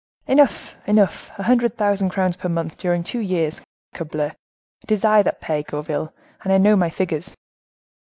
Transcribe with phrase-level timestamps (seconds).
[0.25, 0.73] "Enough!
[0.87, 1.29] enough!
[1.37, 3.61] A hundred thousand crowns per month, during two years.
[3.93, 4.31] Corbleu!
[4.81, 6.11] it is I that pay, Gourville,
[6.43, 7.35] and I know my figures."